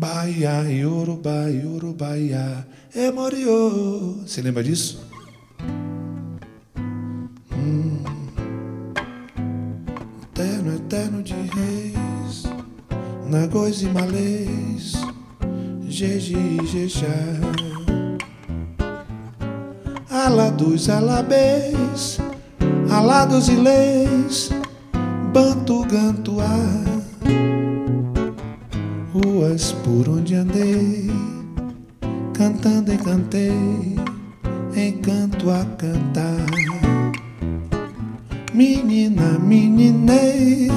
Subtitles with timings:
[0.00, 2.64] Bahia, Yorubá, Yorubaiá,
[2.94, 4.14] é Moriô.
[4.26, 5.06] Você lembra disso?
[7.52, 8.02] Hum.
[10.22, 12.44] Eterno, eterno de reis,
[13.28, 14.94] Nagóis e Malês,
[15.86, 17.06] Jeji e Jejá.
[20.08, 22.18] Alados, alabês,
[22.90, 24.48] alados e leis,
[25.30, 26.90] Bantu, Gantuá
[29.50, 31.10] ruas por onde andei,
[32.32, 33.96] cantando e cantei,
[34.76, 36.46] encanto a cantar.
[38.54, 40.68] Menina, meninei,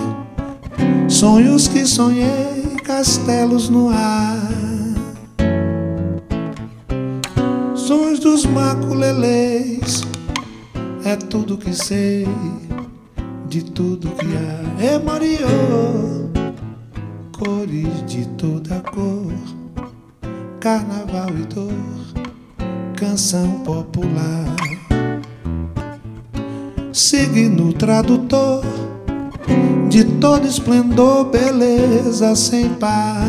[1.07, 4.49] sonhos que sonhei, castelos no ar.
[7.75, 10.03] Sons dos maculelês,
[11.05, 12.27] é tudo que sei,
[13.47, 14.83] de tudo que há.
[14.83, 14.97] É
[17.43, 19.33] cores de toda cor,
[20.61, 21.73] carnaval e dor,
[22.95, 24.55] canção popular.
[26.93, 28.63] Signo tradutor
[29.89, 33.27] de todo esplendor, beleza sem par.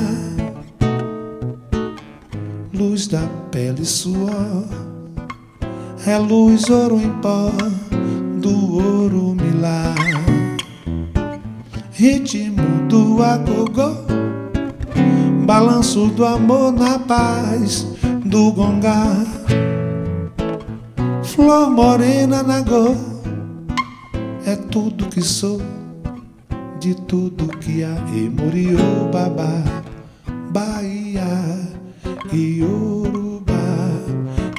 [2.72, 4.64] Luz da pele suor,
[6.06, 7.50] é luz ouro em pó
[8.40, 10.23] do ouro milar
[12.04, 13.94] ritmo do agogô,
[15.46, 17.86] balanço do amor na paz
[18.22, 19.24] do gongá,
[21.22, 22.94] flor morena na go,
[24.44, 25.62] é tudo que sou,
[26.78, 29.64] de tudo que há, e murió babá,
[30.52, 31.24] Bahia,
[32.30, 33.54] Iorubá,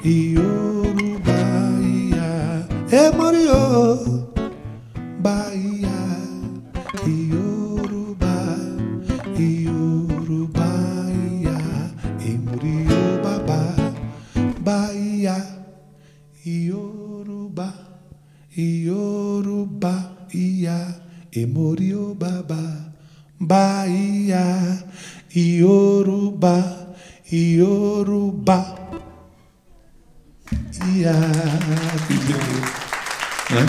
[0.04, 1.36] Iorubá,
[3.16, 3.56] murió.
[3.62, 4.26] Emoriobaba,
[5.20, 5.75] Bahia,
[16.46, 17.74] Iorubá,
[27.36, 28.76] Iorubá.
[30.96, 31.12] Ia.
[33.50, 33.66] Né?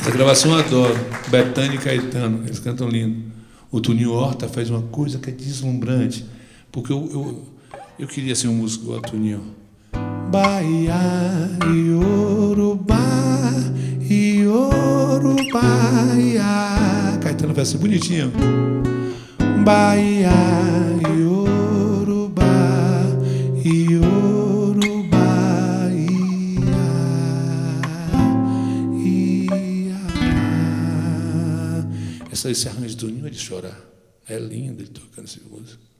[0.00, 0.94] Essa gravação eu adoro.
[1.28, 3.32] Betânia e Caetano, eles cantam lindo.
[3.70, 6.26] O Tuninho Horta faz uma coisa que é deslumbrante,
[6.72, 7.48] porque eu, eu,
[8.00, 9.63] eu queria ser um músico igual a Tuninho.
[10.30, 10.94] Bahia,
[11.72, 13.00] Iorubá,
[14.00, 14.74] Iorubaiá.
[17.22, 18.32] Caetano vai ser bonitinho.
[19.64, 20.30] Bahia,
[21.16, 22.44] Iorubá,
[23.64, 24.04] Iorubaiá.
[29.04, 30.00] Ia.
[32.30, 33.80] Essa, esse arranjo do Ninho é de chorar.
[34.28, 35.93] É lindo ele tocando essa música.